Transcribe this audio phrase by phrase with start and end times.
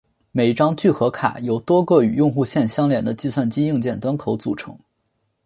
[0.31, 4.75] 每一张聚合卡由多个与用户线相连的计算机硬件端口组成。